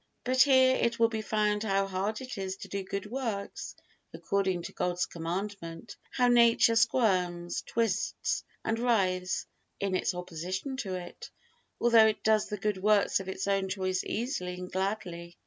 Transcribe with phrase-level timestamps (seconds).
[0.23, 3.75] But here it will be found how hard it is to do good works
[4.15, 9.45] according to God's Commandment, how nature squirms, twists and writhes
[9.79, 11.29] in its opposition to it,
[11.79, 15.37] although it does the good works of its own choice easily and gladly.